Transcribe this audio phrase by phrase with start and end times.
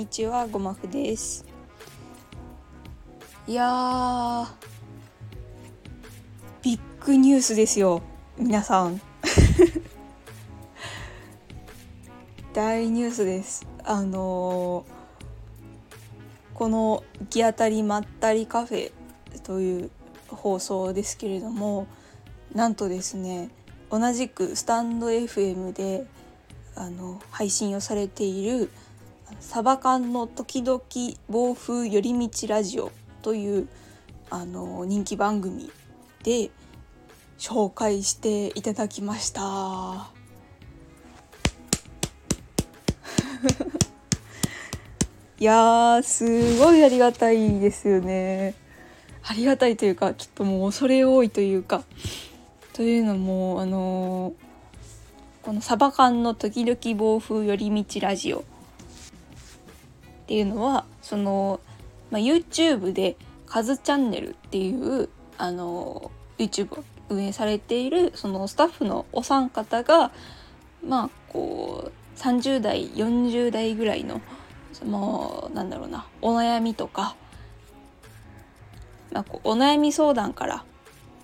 [0.00, 1.44] にちはごまふです。
[3.46, 4.46] いや
[6.62, 8.00] ビッグニュースですよ
[8.38, 8.98] 皆さん。
[12.54, 13.66] 大ニュースです。
[13.84, 18.92] あのー、この「行き当たりまったりカフェ」
[19.44, 19.90] という
[20.28, 21.86] 放送ですけれども
[22.54, 23.50] なんとですね
[23.90, 26.06] 同じくスタンド FM で
[26.74, 28.70] あの配信をされている
[29.38, 30.80] サバ缶の時々
[31.28, 32.90] 暴風寄り道ラジオ
[33.22, 33.68] という
[34.30, 35.70] あの人気番組
[36.22, 36.50] で
[37.38, 40.10] 紹介していただきました。
[45.38, 48.54] いやすごいありがたいですよね。
[49.22, 51.84] ありがたいというかきっともう恐れ多いというか。
[52.72, 54.32] というのもあの
[55.42, 58.44] このサバ缶の時々暴風寄り道ラジオ。
[60.30, 61.58] っていうのはその、
[62.12, 70.12] まあ、YouTube でカズチャンネルっていうあの YouTube を運営されているそのスタッフのお三方が
[70.86, 74.20] まあこう30代40代ぐらいの
[74.72, 77.16] そのなんだろうなお悩みとか、
[79.10, 80.64] まあ、こうお悩み相談から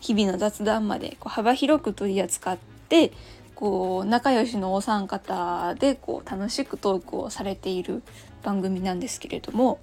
[0.00, 2.58] 日々の雑談までこう幅広く取り扱っ
[2.88, 3.12] て
[3.54, 8.02] こう仲良しのお三方でこう楽しくトークをされている
[8.42, 9.78] 番組なんですけれども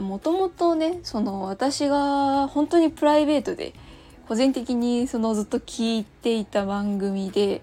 [0.00, 3.72] もともとねその私が本当にプライベートで
[4.28, 7.62] 個人的にそのずっと聞いていた番組で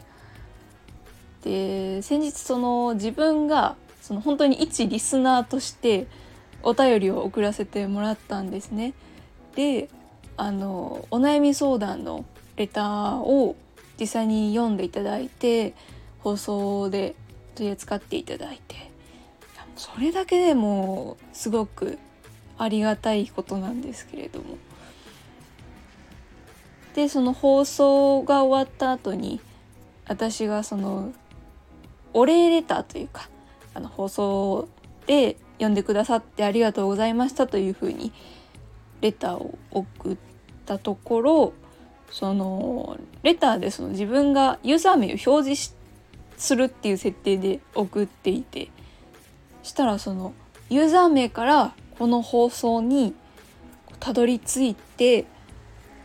[1.43, 6.07] で先日その自分がその本当に一リスナーとして
[6.63, 8.93] お便りを送らせてもらったんですね。
[9.55, 9.89] で
[10.37, 12.25] あのお悩み相談の
[12.55, 13.55] レターを
[13.99, 15.73] 実際に読んでいただいて
[16.19, 17.15] 放送で
[17.55, 18.93] 取り扱っていただいて。
[19.75, 21.97] それだけでもすごく
[22.57, 24.57] ありがたいことなんですけれども。
[26.95, 29.41] でその放送が終わった後に
[30.07, 31.11] 私がその
[32.13, 33.29] お礼レターというか
[33.73, 34.69] あの放送
[35.07, 38.13] で読んでくださってありがとうございましたというふうに
[39.01, 40.17] レターを送っ
[40.67, 41.53] たところ
[42.13, 45.73] そのレターでその自分がユーザー名を表示
[46.37, 48.69] するっていう設定で送っていて
[49.63, 50.35] したらその
[50.69, 53.15] ユーザー名からこの放送に
[53.99, 55.25] たどり着いて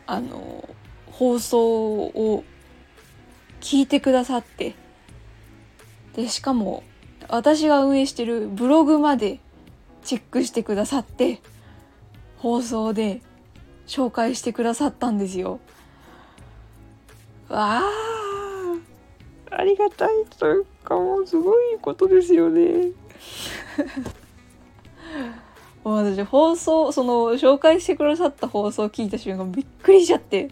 [0.06, 0.66] あの
[1.10, 2.42] 放送を
[3.60, 4.76] 聞いてくださって
[6.16, 6.84] でしかも
[7.28, 9.40] 私が運営してるブログまで
[10.04, 11.42] チェックしてくださって
[12.38, 13.20] 放送で
[13.86, 15.60] 紹介してくださったんですよ。
[17.48, 17.82] わあ
[19.50, 22.92] ありがたいというかもうすごいことですよね。
[25.84, 30.50] もう私放送その紹介してくださった放送を聞いた瞬間びっくりしちゃって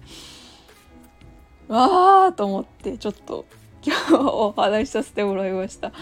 [1.68, 3.44] わあと思ってちょっと
[3.84, 5.92] 今日お話しさせてもらいました。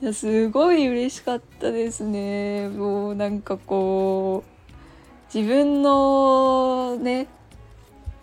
[0.00, 2.68] いやすごい嬉しかったですね。
[2.68, 7.26] もうなんかこう自分のね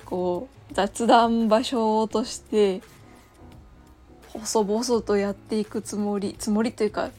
[0.06, 2.82] こう雑談場所として
[4.34, 7.12] 細々とやっていくつもりつもりというか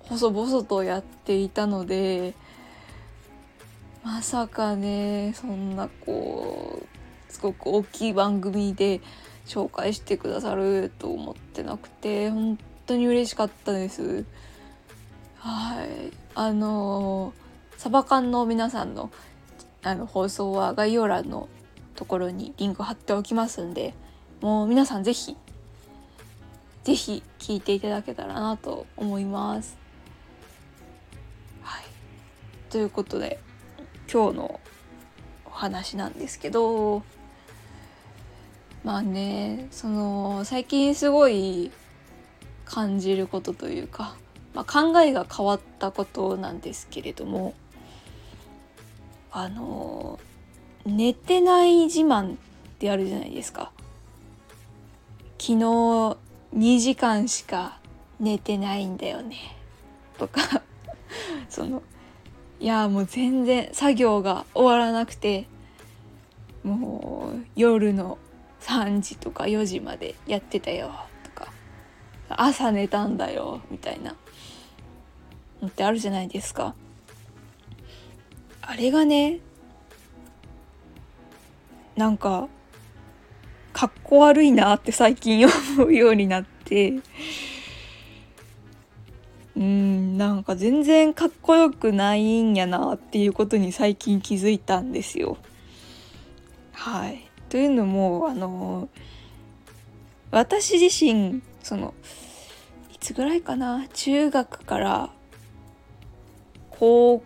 [0.00, 2.34] 細々とやっていたので
[4.04, 9.00] まさかねそんなこうすごく大きい番組で
[9.46, 14.24] 紹介してくださると思ってなくて本当に嬉しかったです。
[15.38, 17.32] はいあの
[17.76, 19.10] サバ缶の皆さんの
[19.82, 21.48] あの放送は概要欄の
[21.96, 23.94] ところにリンク貼っておきますんで
[24.40, 25.36] もう皆さん是非
[26.84, 29.76] 是非聞いていただけたらなと思います。
[31.62, 31.84] はい、
[32.70, 33.40] ということで
[34.12, 34.60] 今日の
[35.46, 37.02] お話なんですけど
[38.84, 41.72] まあねその最近すごい
[42.64, 44.16] 感じることというか、
[44.54, 47.54] まあ、考えが変わったことなんですけれども
[49.32, 50.20] あの
[50.86, 52.36] 寝てない自慢っ
[52.78, 53.72] てあるじゃないですか。
[55.38, 56.16] 昨日
[56.54, 57.80] 2時間しか
[58.20, 59.36] 寝てないんだよね。
[60.16, 60.62] とか。
[61.50, 61.82] その
[62.60, 65.46] いやもう全然作業が終わらなくて
[66.64, 68.18] もう夜の
[68.60, 70.92] 3時とか4時までやってたよ。
[71.24, 71.52] とか。
[72.28, 73.60] 朝寝たんだよ。
[73.72, 74.14] みたいな。
[75.60, 76.76] のってあるじゃないですか。
[78.62, 79.40] あれがね
[81.96, 82.48] なんか
[83.72, 85.46] かっこ悪いなって最近
[85.76, 86.94] 思うようになって。
[89.56, 95.38] うんなんか全然かっこよくないんやなっていうことに最近気づいたんですよ。
[96.72, 98.90] はい、というのもあの
[100.30, 101.94] 私自身その
[102.92, 103.86] いつぐらいかな？
[103.94, 105.08] 中学から
[106.68, 107.24] 高校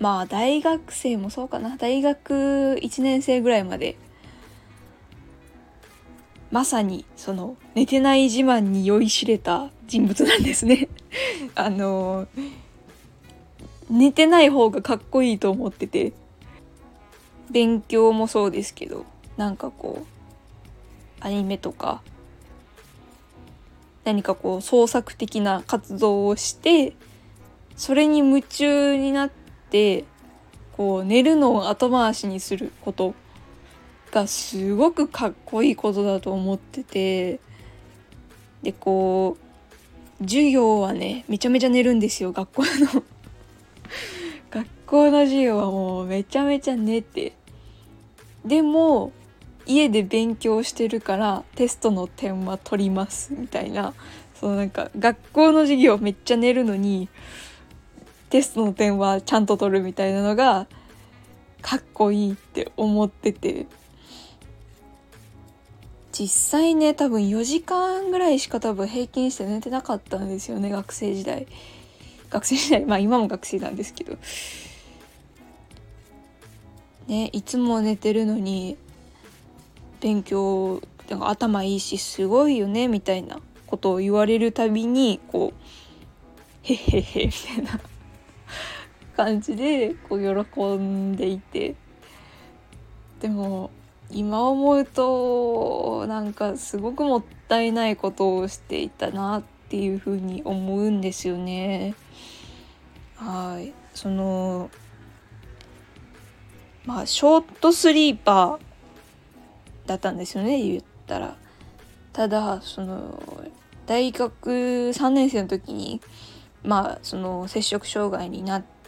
[0.00, 1.76] まあ大学生もそうかな。
[1.76, 3.96] 大学1年生ぐらいまで
[6.50, 10.88] まさにその寝てない自慢に酔いしれた人物なんですね。
[11.54, 12.26] あの
[13.88, 16.12] 寝てない方がかっこいいと思ってて
[17.50, 19.04] 勉強もそうですけど
[19.36, 22.02] なんかこうアニメとか
[24.04, 26.94] 何かこう創作的な活動をして
[27.76, 29.26] それに夢中にな
[29.70, 30.04] って
[30.76, 33.14] こう寝るのを後回しにすること
[34.10, 37.38] がすごくかっこいいことだと思ってて
[38.64, 39.36] でこ
[40.20, 43.02] う授業はねめちゃめちゃ寝るんですよ学校の。
[44.50, 47.32] 学校の授業はもうめちゃめちゃ寝て。
[48.44, 49.12] でも
[49.66, 53.94] 家で勉強してるからテストの点は取りますみたいな。
[54.34, 57.08] そのなんか学校の授業めっちゃ寝るのに
[58.30, 60.66] テストの点はちゃんと取るみたいなのが
[61.60, 63.66] かっこいいって思ってて。
[66.12, 71.46] 実際ね多分4時間ぐらいしか多分平均して寝てなかったんですよね学生時代。
[72.28, 74.18] 学生時代まあ今も学生なんですけど。
[77.06, 78.76] ねいつも寝てるのに
[80.00, 85.60] 勉強なんか頭いいしすごいよねみたいなことを言われるたびにこう
[86.62, 87.80] へへへみたいな。
[89.20, 91.74] 感じでこう喜んでいて
[93.20, 93.70] でも
[94.10, 101.94] 今思うとなんかすごくもったいないことをしていたなっていうふうに思うんですよね。
[103.16, 104.70] はいその
[106.86, 108.58] まあショートスリーパー
[109.84, 111.36] だったんですよね言ったら。
[112.14, 113.22] ただその
[113.84, 116.00] 大学3年生の時に
[116.64, 118.79] まあその摂食障害になって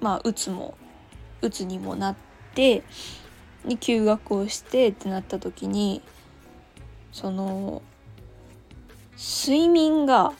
[0.00, 0.76] まあうつも
[1.42, 2.16] うつにもなっ
[2.54, 2.82] て
[3.64, 6.02] に休学をしてってなった時に
[7.12, 7.82] その
[9.16, 10.32] 睡眠が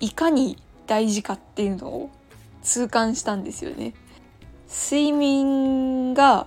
[0.00, 2.10] いかに大事かっていうのを
[2.62, 3.94] 痛感したんですよね。
[4.68, 6.46] 睡眠が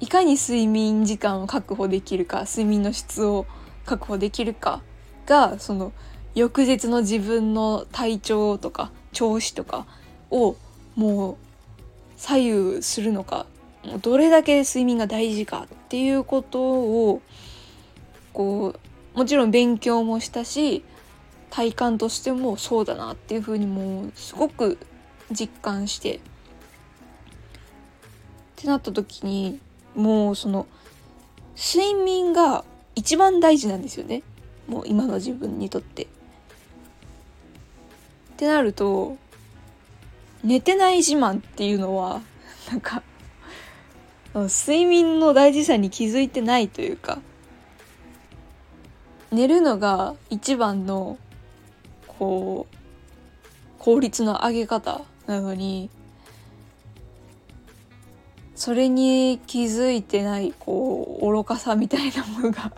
[0.00, 3.46] いかに睡眠時間を確保できるか睡眠の質を
[3.84, 4.82] 確保できるか
[5.26, 5.92] がその
[6.34, 9.86] 翌日の自分の体調とか調子とか
[10.30, 10.56] を
[10.94, 11.36] もう
[12.16, 13.46] 左右するのか
[14.02, 17.22] どれだけ睡眠が大事かっていうことを
[18.32, 18.74] こ
[19.14, 20.84] うもちろん勉強もしたし
[21.50, 24.78] 体感としてもそうだなっていうふうにもうすごく
[25.30, 26.20] 実感してっ
[28.56, 29.60] てなった時に
[29.94, 30.66] もうその
[31.56, 32.64] 睡眠が
[32.94, 34.22] 一番大事なんですよね
[34.66, 36.04] もう今の自分にとって。
[36.04, 36.06] っ
[38.36, 39.16] てなると
[40.44, 42.20] 寝てない自慢っていうのは
[42.70, 43.02] なんか
[44.34, 47.18] 睡眠の大事さに気づいてないというか
[49.32, 51.18] 寝るのが一番の
[52.06, 52.76] こう
[53.78, 55.90] 効率の上げ方なのに
[58.54, 62.72] それに気づいてないこう愚かさみたいなものが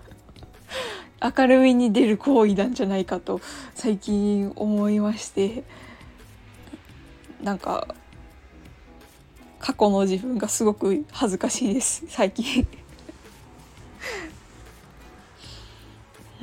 [1.22, 3.40] 明るみに出る行為なんじゃないかと
[3.74, 5.64] 最近思いまして。
[7.42, 7.88] なんか
[9.58, 12.66] 過去の自分がすごく恥ずかしいです最近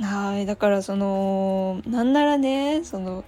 [0.00, 3.24] はいだからそのなんならねその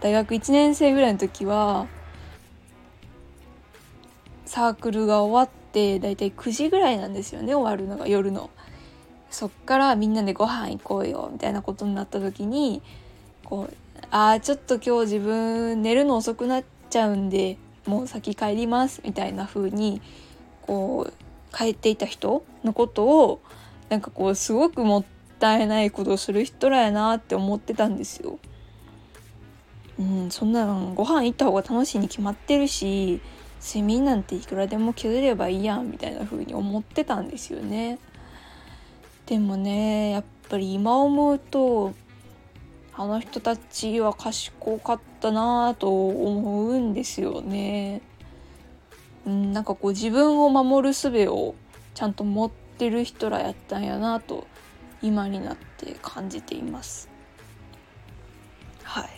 [0.00, 1.86] 大学1年生ぐらいの時は
[4.46, 8.50] サークルが終わってだいたい9時ぐらいなんですよね終わるのが夜の。
[9.30, 12.82] そっからみんなでご飯行こうよみたいなことになった時に
[13.44, 13.74] こう
[14.10, 17.56] ああちょっと今日自分寝るの遅くなっちゃうんで
[17.86, 20.02] もう先帰りますみたいな風に
[20.62, 23.40] こう帰っていた人のことを
[23.88, 25.04] なんかこうすごくもっ
[25.38, 28.38] たいないことをする人らやなって思ってたんですよ。
[29.98, 33.20] うん、そんなのご飯行った方が楽しいに決まってるし
[33.62, 37.98] 睡眠なんていくらでも削ればいいやんみたいな風に思ってたんですよね。
[39.26, 41.94] でもねやっぱり今思うと
[42.94, 48.02] あの人たちは賢かったなと思うんですよね。
[49.26, 51.54] うん、なんかこう自分を守る術を
[51.94, 54.46] ちゃんと持ってる人らやったんやなと
[55.00, 57.08] 今になって感じています。
[58.82, 59.08] はい。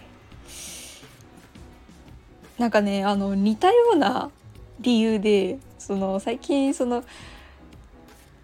[2.58, 4.30] なんかねあの似たような
[4.80, 7.04] 理由でその最近その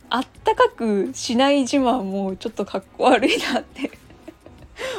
[0.08, 3.99] あったかくしない自慢もちょっとかっこ悪いなって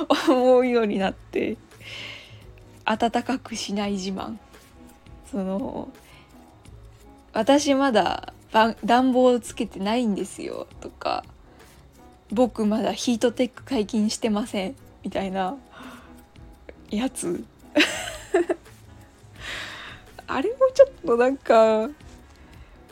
[0.09, 1.57] 思うようになって
[2.85, 4.37] 暖かくしない自慢。
[5.29, 5.89] その
[7.33, 8.33] 私まだ
[8.83, 11.23] 暖房をつけてないんですよとか
[12.31, 15.55] 僕まだヒートテック解禁してませんみたいな
[16.89, 17.43] やつ。
[20.27, 21.89] あれもちょっとなんか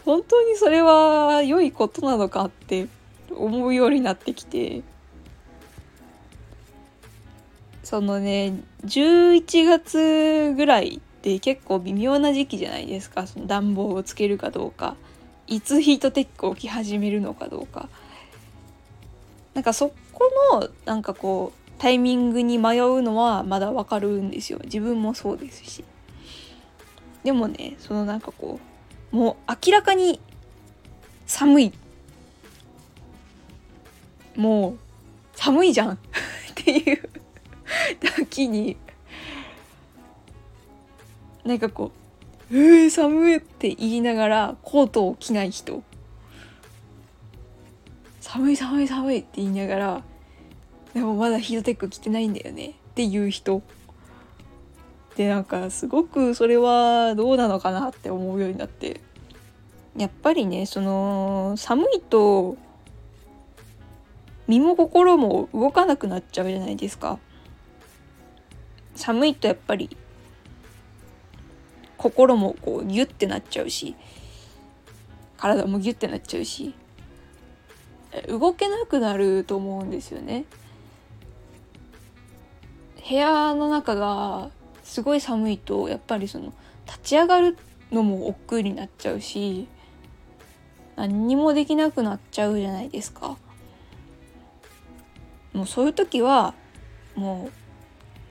[0.06, 2.88] 本当にそれは良いことなのかって
[3.32, 4.82] 思うようになってきて。
[7.90, 8.54] そのね
[8.86, 13.26] 11月ぐらいって結構微妙な時期じゃないですか。
[13.26, 14.96] その暖房をつけるかどうか。
[15.48, 17.90] いつヒートテックを着始めるのかどうか。
[19.56, 24.60] なんかそこのなんかこうタイミングに迷うのはまだわかるんですよ。
[24.66, 25.84] 自分もそうですし。
[27.24, 28.60] でもねそのなんかこ
[29.12, 30.20] うもう明らかに
[31.26, 31.74] 寒い。
[34.36, 34.78] もう
[35.34, 35.94] 寒いじゃん。
[35.98, 35.98] っ
[36.54, 37.19] ていう。
[38.18, 38.78] 時に
[41.44, 41.92] なんかこ
[42.52, 45.84] う「うー寒い」って言いながらコートを着ない人
[48.22, 50.04] 寒い寒い寒いって言いながら
[50.94, 53.62] でもまだヒートテック着てないんだよねっていう人。
[55.16, 59.02] でなんかすごくそれはどうなのかなって思うようになって。
[59.98, 62.58] やっぱりねその寒いと
[64.48, 67.20] 身も心も動かなくなっちゃうじゃないですか。
[69.10, 69.90] 寒いとやっぱり
[71.98, 73.96] 心もこうギュッてなっちゃうし
[75.36, 76.76] 体もギュッてなっちゃうし
[78.28, 80.46] 動けなくなると思うんですよね。
[83.10, 84.52] 部屋の中が
[84.84, 86.54] すごい寒いとやっぱりその
[86.86, 87.58] 立ち上がる
[87.92, 89.68] のも億劫になっちゃうし
[90.96, 93.40] 何にもできなくなっちゃうじゃないですか。
[95.54, 96.54] もうそういう時は
[97.16, 97.69] もう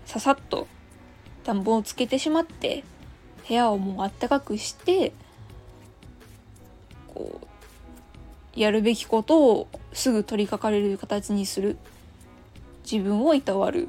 [0.09, 0.67] ささっと
[1.45, 2.83] 暖房をつけてしまって
[3.47, 5.13] 部屋をもうあったかくして
[7.09, 7.43] こ
[8.57, 11.77] うやるべきことをすぐ取り掛かれる形にする
[12.91, 13.89] 自分をいたわるっ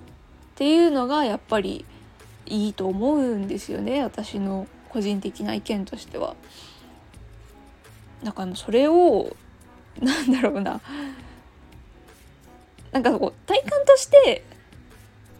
[0.55, 1.85] ていうのがやっぱり
[2.45, 6.35] いいと思うんですよね私の個人的な意見としては。
[8.25, 9.37] だかそれを
[10.01, 10.81] なんだろうな
[12.91, 14.43] なんかこう体感として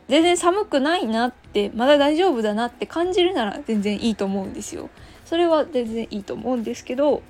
[0.10, 4.89] 全然寒くないなってまだ大丈夫だなって感じるなら全然いいと思うんですよ。
[5.24, 7.22] それは全然いいと思うんですけど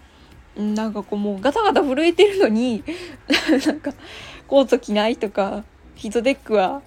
[0.55, 2.81] なんかこうもうガタガタ震えてるのに
[3.67, 3.91] なんか
[4.47, 6.81] コート着ないとかヒートテックは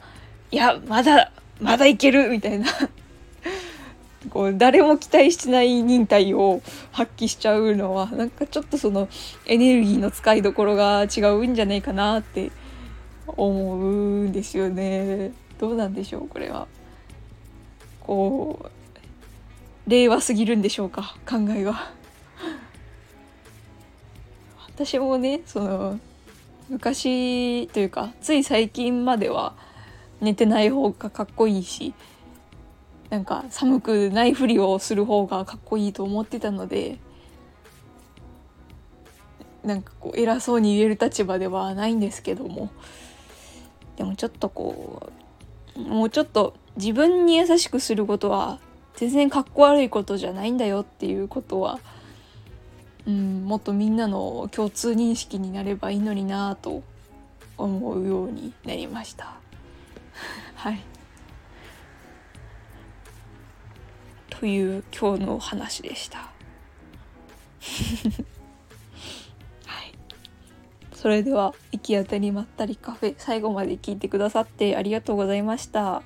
[0.50, 1.30] いやまだ
[1.60, 2.66] まだいけるみたいな
[4.30, 9.08] こう誰も期待してない忍耐を発揮しちゃうのはなんかちょっとその
[9.44, 12.50] エネルギーの使いどころが違うんじゃないかなって
[13.26, 15.32] 思うんですよね。
[15.62, 16.66] どうなんでしょうこれは。
[18.00, 21.92] こう令和すぎるんでしょうか考えが。
[24.66, 26.00] 私もねその
[26.68, 29.54] 昔というかつい最近までは
[30.20, 31.94] 寝てない方がかっこいいし
[33.08, 36.98] なんか寒くないふりをする方がかっこいいと思ってたので
[39.62, 42.68] なんかこう偉そうに言える立場ではないんですけども
[43.94, 45.21] でもちょっとこう
[45.76, 48.58] もうちょっと自分に優しくすることは
[48.96, 51.80] 全然かっこ悪いことじゃないんだよっていうことは、
[53.06, 56.82] うん、もっとみんなの共通認識になればいいのになと
[57.56, 59.36] 思うようになりました。
[60.56, 60.80] はい
[64.30, 66.32] という今日の話でした。
[71.02, 76.04] それでは行き当たりまったりカフェ最後まで聞いてくださってありがとうございました。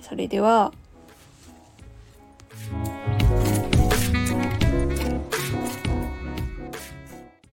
[0.00, 0.72] それでは